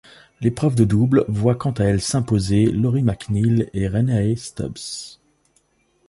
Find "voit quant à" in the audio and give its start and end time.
1.27-1.83